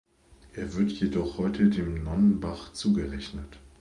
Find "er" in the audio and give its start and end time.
0.53-0.73